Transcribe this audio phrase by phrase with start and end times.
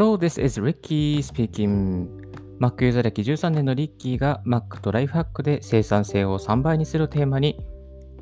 [0.00, 2.08] Hello, this is Ricky speaking.
[2.58, 7.60] Mac ユーザー歴13年のリッキーが Mac とライフハックで生産性を3倍にするテーマに、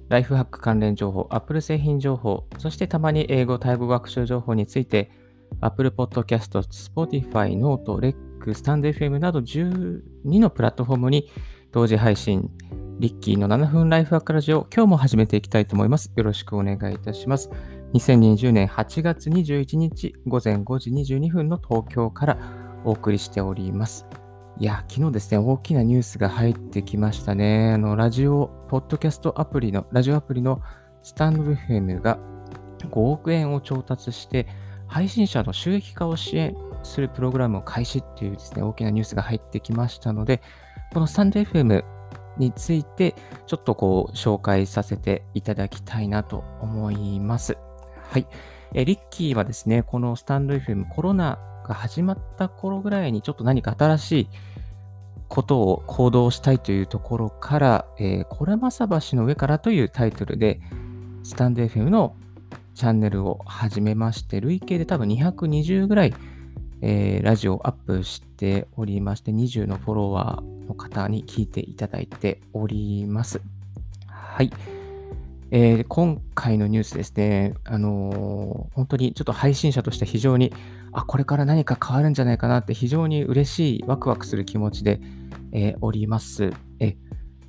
[0.09, 5.13] ライフハック関連情報、Apple 製品情報、そしてたまに英語・タイ語学習情報について、
[5.61, 11.31] Apple Podcast、Spotify、Note、REC、StandFM など12のプラットフォームに
[11.71, 12.51] 同時配信、
[12.99, 16.11] リッキーの7分ライフハックラジオ、今日も始めていきたいと思います。
[16.17, 17.49] よろしくお願いいたします。
[17.95, 22.39] 2020年8月21日午前5時22分の東京から
[22.85, 24.07] お送りしております。
[24.59, 27.73] いや、昨日ですね、大きなニュースが入ってきましたね。
[27.73, 30.61] あの、ラジオ、ポッドキャストアプリの、ラジオアプリの
[31.03, 32.19] スタンド FM が
[32.91, 34.47] 5億円を調達して、
[34.87, 40.43] 配信者の収益化を支援するプログラムを開始っていうですね、大きなニュースが入ってきましたので、
[40.93, 41.85] このスタンド FM
[42.37, 43.15] について、
[43.47, 47.57] ちょっとこう、紹介させていただきたいなと思います。
[48.11, 48.27] はい。
[48.75, 54.29] えリッキーはですね、このスタンド FM コロナが始まった頃ぐらいにちょっと何か新しい
[55.29, 60.61] ことを行動したいというところから、えー、これまさ橋の上からというタイトルで、
[61.23, 62.17] スタンド FM の
[62.75, 66.15] チャンネルを始めまして、累計で多分220ぐらい、
[66.81, 73.43] えー、ラジオをアップしておりまして、20のフォロワーの方に聞いていただいております。
[74.07, 74.78] はい。
[75.51, 80.53] えー、今回のニュースですね、あのー、本当にちょっと配信者として非常に、
[80.93, 85.01] あ、これから何か変わるんじゃないかなって非常に嬉しい、ワクワクする気持ちで、
[85.53, 86.53] えー、おります。
[86.81, 86.97] え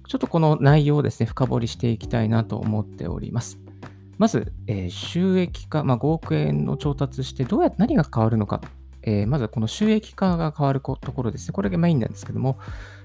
[0.07, 3.59] ちょっとこの内容をですね、深掘りしていきたいなと思っております。
[4.17, 8.59] まず、え、収益化、まあ、5億円の調達して、どうやって何が変わるのか、
[9.03, 11.53] え、まずこの収益化が変わるところですね。
[11.53, 12.57] これがメインなんですけども、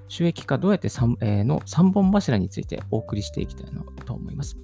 [0.08, 4.56] 収益化どうやって 3,、え、の3本柱についてお送りしていきたいなと思います。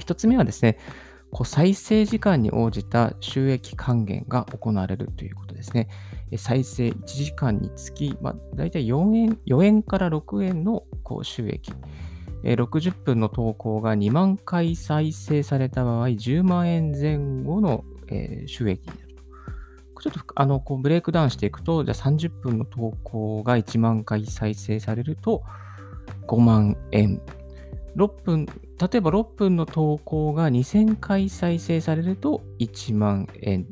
[0.00, 0.78] 1つ目はですね、
[1.30, 5.88] こう再生時間に応じた収益還元が行われるということですね。
[6.36, 11.72] 再生1時間につき、まあ、大体4円 ,4 円から6円のこう収益。
[12.44, 17.84] 60分の投稿が2万回再生された場合、10万円前後の
[18.46, 19.14] 収益になる
[19.94, 20.02] と。
[20.02, 25.42] ちょっとあのこうブレイクダウンしていくと、じゃあ30分の投稿が1万回再生されると
[26.28, 27.22] 5万円。
[27.96, 28.46] 6分
[28.80, 33.66] 例えば6分の投稿が2000回再生されると1万円。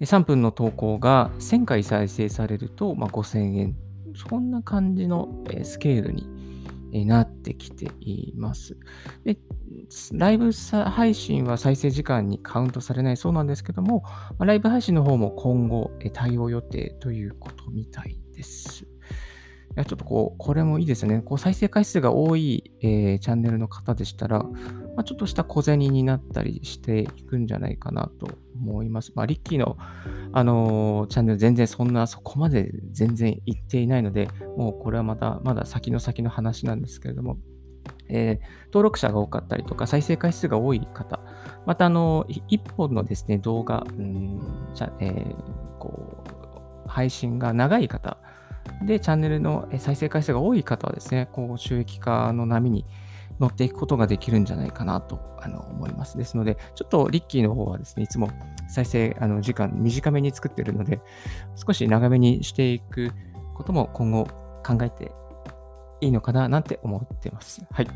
[0.00, 3.76] 3分の投稿が1000回再生されると、ま5000円。
[4.14, 5.28] そんな感じの
[5.62, 8.76] スケールになってきています。
[9.24, 9.38] で
[10.12, 14.02] ライブ配信は再生時間にカウントされないそうなんですけども、
[14.38, 18.86] ライブ配信の方も今後対応予定ということみたいです。
[19.74, 21.20] いやちょっとこう、これもいいですね。
[21.20, 24.50] こう再生回数が多い、えー、チャンネルの方でしたら、ま
[24.98, 29.12] あ、ちょっとした小銭になったりしていくんじゃないかなと思います。
[29.14, 29.78] まあ、リッキーの、
[30.32, 34.28] あのー、チャンネル全然そんな、そこまで全然いっていないので、
[34.58, 37.38] もうこれはまた、まだ先の先の話なんですけれども、
[38.10, 41.20] えー、登録者が多かったりとか、再生回数が多い方、
[41.64, 44.40] また、あの、一本のですね、動画、うん
[44.74, 48.18] じゃえー、こう配信が長い方、
[48.82, 52.84] で、チャンネルの再生回数が多い方はですね、こう収益化の波に
[53.40, 56.16] 乗っていくことができるんじゃないかなとあの思います。
[56.16, 58.30] ですので、ちょっとリッキーの方はですね、いつも
[58.68, 61.00] 再生あの時間短めに作ってるので、
[61.54, 63.12] 少し長めにしていく
[63.54, 64.26] ことも今後
[64.64, 65.12] 考えて
[66.00, 67.64] いいのかななんて思ってます。
[67.70, 67.88] はい。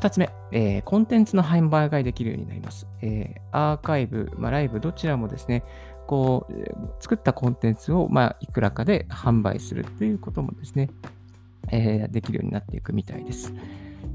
[0.00, 2.86] 2つ目、えー、コンテンツの販売ができるようになります。
[3.02, 5.62] えー、アーカイブ、まあ、ライブ、どちらもですね、
[6.10, 6.54] こう、
[6.98, 10.90] 作ったコンテンツを、まあ、いくらかで販売するということもですね、
[11.70, 13.54] えー、できるようになっていくみたいです。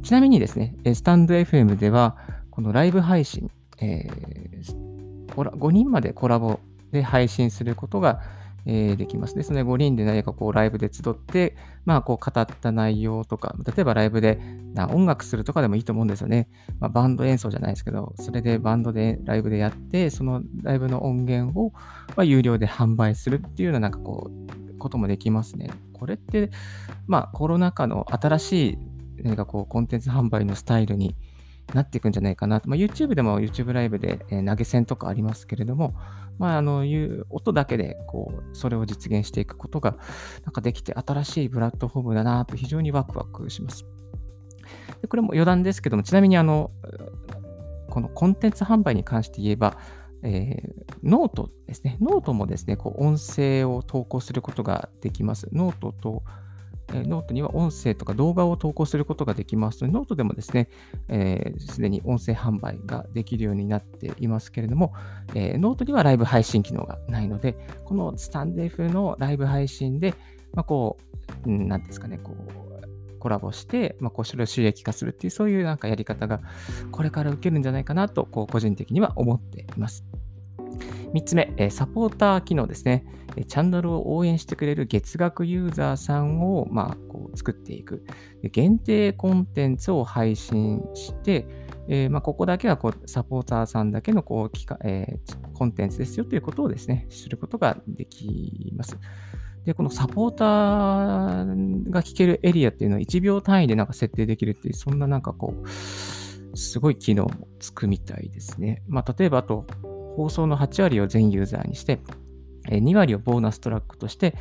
[0.03, 2.17] ちなみにですね、スタンド FM では、
[2.51, 6.59] このライブ配信、えー、5人までコラボ
[6.91, 8.21] で配信することが
[8.65, 9.35] えー、できます。
[9.35, 11.55] ですので、5人で何かこうライブで集って、
[11.85, 14.39] まあこう語った内容とか、例えばライブで
[14.73, 16.49] な音楽するとかでもいいと思うんですよね。
[16.79, 21.71] まあ、バンド演奏じゃないですけど、それでバンドでライブでやって、そのライブの音源を、
[22.15, 25.69] まあ、有料で販売するっていうようななんかこう、こともできますね。
[25.93, 26.51] これって、
[27.07, 28.77] まあコロナ禍の新しい
[29.23, 31.15] 何かこうコンテンツ販売のスタイルに
[31.73, 32.69] なっていくんじゃないかなと。
[32.69, 35.95] まあ、YouTube でも YouTube ライブで、え投げ銭とかありますけれども、
[36.37, 39.97] まあ、あの、いう音だけで、こう、それを実現していくことが、
[40.43, 43.85] なんかできて、新しいプラットフォームだなと、非常にワクワクします。
[45.01, 46.71] でこれも余談ですけども、ちなみに、あの、
[47.89, 49.77] このコンテンツ販売に関して言えば、
[50.23, 51.97] えー、ノートですね。
[52.01, 55.47] ノートもですね、こう音声を投稿することができます。
[55.51, 56.23] ノートと
[56.93, 64.93] えノートには音声とか動画を投稿することができます、ノートでもですね、す、えー、で、に音声販売ができるようになっていますけれども、
[65.33, 67.55] えー、ノートにはライブ配信機能がないので、
[67.85, 70.13] この stand.fm のライブ配信で、
[70.53, 70.97] まあ、こ
[71.45, 76.41] う、なんですかね、こう、コラボして、まあ、こう、それを収益化するっていう、そういうなんかやり方が、
[76.91, 80.05] これから受けるんじゃないかなと、こう、個人的には思っています。
[81.13, 83.05] 3つ目、サポーター機能ですね。
[83.47, 88.05] チャンネルを応援してくれる月額ユーザーさんを、まあ、こう作っていく。
[88.43, 91.47] 限定コンテンツを配信して、
[91.87, 98.97] えー、まあ、ここだけはこうサポーターさんだけのこう機か、えー、コンテンツですよということをですね、することができます。
[99.65, 105.67] で、このサポーターが聞けるエリアっていうのは1秒単位でなんか設定できるっていう、そんななんかこう、
[106.57, 108.83] すごい機能もつくみたいですね。
[108.87, 109.65] まあ、例えばあと、
[110.15, 111.99] 放送の8割を全ユーザーにして、
[112.67, 114.35] 2割をボーナストラックとして、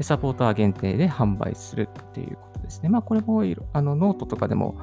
[0.00, 2.88] サポーター限定で販売するっていうことですね。
[2.88, 3.42] まあ、これも
[3.72, 4.78] あのノートとかでも、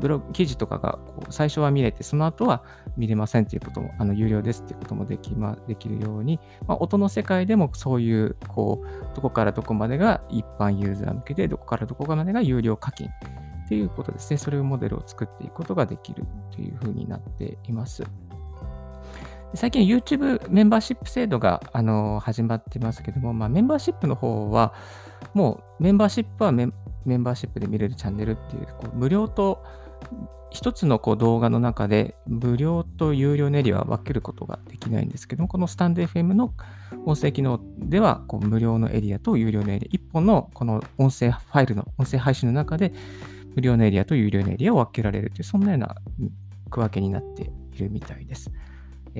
[0.00, 2.62] ブログ記事とかがこう最初は見れて、その後は
[2.96, 14.38] 見れませんっていうことも、あの有料ですっていうこともでき,、まできるように、まあ、音の世界でもそういう、こう、どこからどこまでが一般ユーザー向けで、どこからどこまでが有料課金っていうことですね。
[14.38, 18.04] それをモデルを作っていくことができるというふうになっています。
[19.54, 24.74] 最近 YouTube メンバーシップ制度が、あの始まってますけども、まあ、メンバーシップの方は、
[25.34, 26.72] もうメンバーシップはメン
[27.22, 29.64] バーシップで見れるチャンネルっていう、こう無料と
[30.50, 36.54] 一つのこう動画の中で無料と有料のエリアは分けることができないんですけども、このスタンド FM の
[37.04, 42.92] 音声機能ではこう無料のエリアと有料のエリア、一本のこの音声ファイルの音声配信の中で
[43.54, 45.96] 無料のエリアと有料のエリアを分けられるという、そんなような
[46.70, 48.50] 区分けになっているみたいです。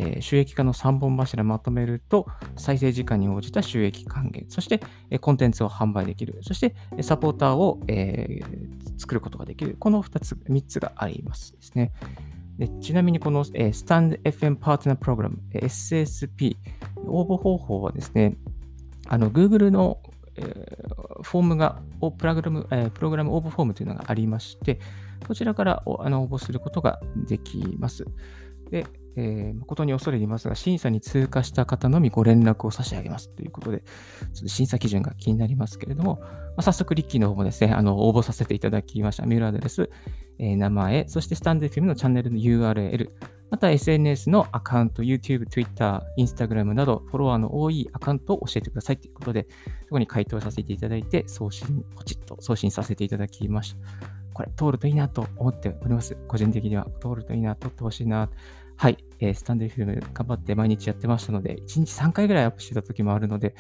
[0.00, 4.80] え、収益化の3本柱まとめると、再生時間に応じた収益還元、そして、
[5.10, 8.40] えコンテンツを販売できる、そしてサポーターを、え、
[8.96, 11.92] 作ることができる、この2つ、3つがありますですね。
[12.58, 16.56] でちなみにこの、えー、スタンド FM パートナープログラム、SSP、
[17.06, 18.36] 応募方法はですね、
[19.06, 20.00] あの Google の、
[20.36, 20.42] え、
[21.22, 21.82] フォームが、
[22.18, 24.80] プログラム、え、プログラム応募フォームというのがありまして、
[25.26, 28.04] こちらからあの応募することができます。
[28.70, 28.86] で、
[29.16, 33.84] えー、誠に恐れ入りますが、審査に通過した方のみご連絡を差し上げますということで、ちょ
[34.38, 36.28] っと審査基準が気になりますけれども、ま
[36.58, 39.26] あ、早速、リッキーの方もですね、あの応募させていただきました。
[39.26, 39.90] メールアドレス、
[40.38, 43.10] えー、名前、そしてスタンド FM のチャンネルの URL、
[43.50, 49.48] また SNS のアカウント、YouTube、Twitter、Instagram などフォロワーの多いアカウントを教えてくださいということで、
[49.84, 53.78] そこに回答させていただいて、送信、ポチッと送信させていただきました。
[54.34, 56.16] これ、通るといいなと思っております。
[56.28, 58.30] 個人的には通るといいな、通ってほしいな。
[58.80, 63.56] はい、えー、スタンド FM 頑張って毎日やってましたので、1日3回ぐらいアップしてた時もあるので、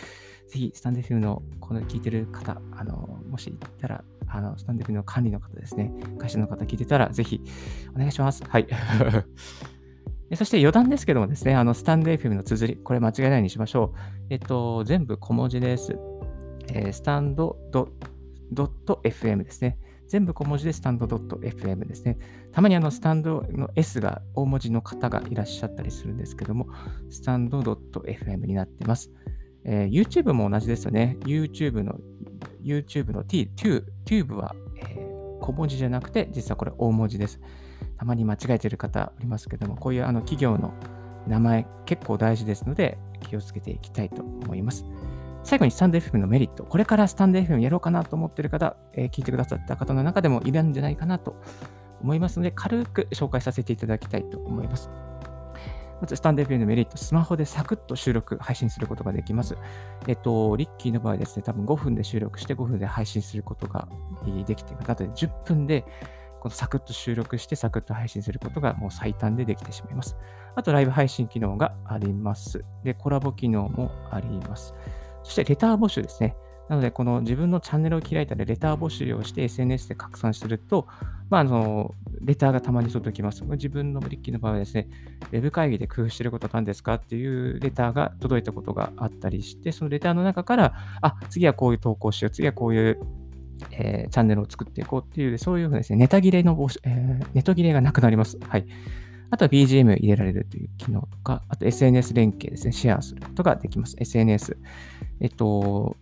[0.46, 7.42] ぜひスタンド FM のこの聞いてる方、あの、もしいたら、あの、スタンド FM の管理の方ですね、会社の方聞いてたら、ぜひ
[7.96, 8.44] お願いします。
[8.44, 8.68] はい。
[10.36, 13.98] そして余談ですけどもですね、あの、スタンド FM の綴り、これ間違いないにしましょう。
[14.30, 15.98] えっと、全部小文字です。
[16.72, 17.58] えー、スタンド
[18.54, 19.78] .fm ですね。
[20.08, 22.18] 全部小文字でスタンド .fm ですね。
[22.52, 26.66] たまにあのスタンドの S が大文字の方がいらっしゃったりするんですけども、
[27.10, 29.10] スタンド .fm になってます。
[29.64, 31.16] えー、YouTube も同じですよね。
[31.20, 31.98] YouTube の
[32.62, 33.50] YouTube の T、
[34.04, 37.40] Tube は、えー、小文字じゃなくて、実はこれ大文字です。
[37.96, 40.72] たまに間違えてる方おりますけども、こういうあの企業の
[41.26, 44.84] 名前結構大事ですので、気をつけていきたいと思います。
[45.48, 46.62] 最後にスタンド FM のメリット。
[46.62, 51.40] これからスタンド FM やろうかなと思っている方、えー、聞いてくださった方の中でもいるんじゃないかなと
[52.02, 54.90] 思いますので、軽く紹介させていただきたいと思います。
[56.02, 59.56] まず、スタンド FM のメリット、スマホでサクッと収録、配信することができます。
[60.06, 63.88] えっと、リッキーの場合ですね、多分5分で収録して5分で配信することが
[64.46, 64.90] できています。
[64.90, 65.86] あとで10分で
[66.40, 70.14] このサクッと収録してサクッと配信することがもう最短でできてしまいます。
[70.54, 72.66] あと、ライブ配信機能があります。
[72.84, 74.74] で、コラボ機能もあります。
[75.22, 76.36] そしてレター募集ですね。
[76.68, 80.86] なので、この自分のチャンネルを開いたらレター募集をして SNS で拡散すると、
[81.30, 83.42] まあ、あの、レターがたまに届きます。
[83.42, 84.88] 自分のブリッキーの場合はですね、
[85.32, 92.98] ウェブ会議で工夫していることは何ですかっていうレターが届いたことがあったりして、そのレターの中から、あ、次はこういう投稿しよう、次はこういう
[93.72, 98.38] えー、チャンネルを作っていこうっていう、そういうふうですね、ネタ切れの募集、えー、ネト切れがなくなります。
[98.46, 98.66] はい。
[99.30, 103.96] あとは BGM 入れられるという機能とか、あと SNS 連携ですね、シェアすることができます。
[103.98, 104.56] SNS。
[105.20, 105.96] えっと、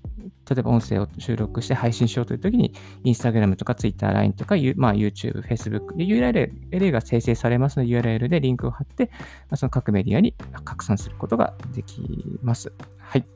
[0.49, 2.73] 例えば音声を収録して配信しようというときに、
[3.05, 12.01] Instagram とか Twitter、LINE とか、まあ、YouTube、Facebook で URL が生成されますので、URL でリンクを貼って、まあ、その各メディアに拡散することができ
[12.43, 12.73] ます。
[12.99, 13.27] はい。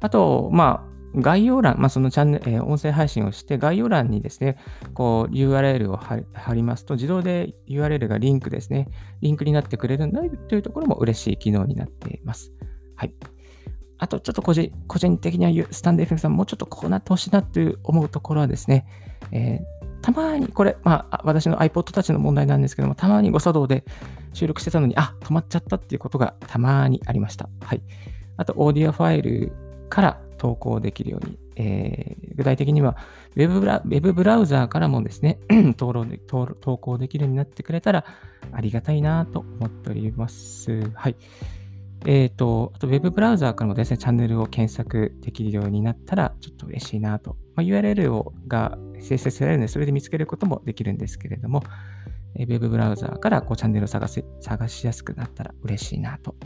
[0.00, 4.56] あと、まあ、概要欄、まあ、そのチャンネル、えー、音声配信をして、概要欄にですね、
[4.94, 8.88] こう URL を貼りますと、自動で URL がリンクですね、
[9.20, 12.52] リンクになってくれるんだというところも嬉しい機能になっています。
[12.96, 13.14] はい。
[13.98, 18.86] あと、ちょっと個人個人的にはスタンデー FM さん、もうちょっとこうなってほしいなという思うところはですね、
[19.32, 23.84] えーたまに、これ、まあ、私の iPod たちの問題なんですけども、たまに誤作動で
[24.32, 27.48] 収録してたのに、あ、止まっちゃったっていうことがたまにありました。
[27.60, 27.82] はい。
[28.36, 29.52] あと、オーディオファイル
[29.88, 32.96] から投稿できるように、えー、具体的には
[33.36, 35.38] ウェブブラ、ウェブブラウザーからもですね
[35.76, 35.92] 投
[36.60, 38.04] 投稿できるようになってくれたら
[38.52, 40.90] ありがたいなと思っております。
[40.94, 41.16] はい。
[42.06, 47.36] えっ、ー、と、あと、ウェブブラウザーからもですね、チャンネルを検索できるようになったら、ちょっと嬉しいなと。
[47.56, 51.64] まあ、URL をが生成されるので、それで見つけることもできるんですけれども、
[52.36, 56.36] ウェブブラウザーからこうチャンネルを探せ探しやすくなったら嬉しいなと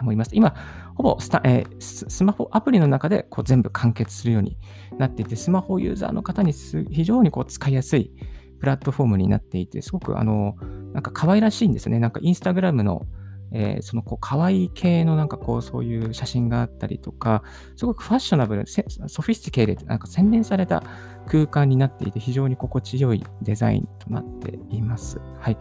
[0.00, 0.30] 思います。
[0.34, 0.54] 今、
[0.94, 4.56] ほぼスタ、えー、スマホアプリの中でこう全部完結するように
[4.98, 8.12] なっていて、スマホユーザーの方に非常にこう使いやすい
[8.60, 10.56] プラットフォームになっていて、すごくあの、
[10.92, 12.00] なんか可愛らしいんですよね。
[12.00, 13.06] なんかインスタグラムの
[13.52, 17.42] えー、そのこう可愛い系のなんかこうそういう写真があったりとか、
[17.76, 20.82] すごくファッショナブル、 sophisticated でなんか洗練された
[21.26, 25.18] 空間になっていて、非常に心地よいデザインとなっています。
[25.40, 25.56] はい。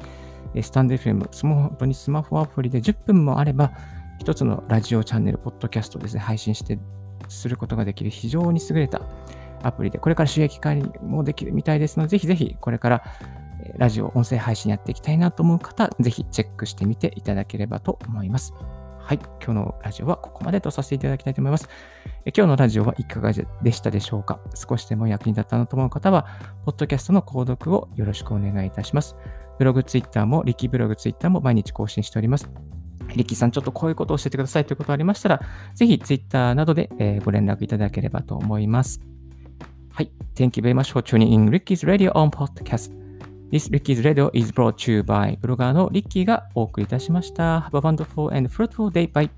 [0.62, 3.72] stand.fm、スマホにスマホアプリで10分もあれば、
[4.20, 6.80] 一つのラジオチャンネル、ポッドキャストですね、配信して
[7.30, 9.02] することができる非常に優れた
[9.64, 13.04] アプリで、これから収益化もできるみたいですので、ぜひぜひこれから
[13.78, 18.54] ラジオ、音声配信やっていきたいなと思う方、ぜひチェックしてみていただければと思います。
[19.00, 19.20] はい。
[19.42, 21.70] 今日のラジオはここまでとさせていただきたいと思います。
[22.26, 24.42] え今日のラジオはいかがでしたでしょうか？
[24.54, 26.28] 少しでも役に立ったなと思う方は、
[26.66, 29.16] ポッドキャストの購読をよろしくお願いいたします。
[29.60, 32.50] ブログ、ツイッターも、リキブログ、ツイッターも毎日更新しております。
[33.16, 35.42] リッキーさん、ちょっとこういうことを教えてくださいということがありましたら、
[35.74, 39.02] ぜひ Twitter などで、えご連絡いただければと思います。
[39.92, 40.12] はい。
[40.36, 42.92] Thank you very much for tuning in Ricky's Radio on Podcast.
[43.52, 47.62] This Ricky's Radio is brought to you by ブロガーのリッキーがお送りいたしました。
[47.62, 49.12] Have a wonderful and fruitful day.
[49.12, 49.30] Bye.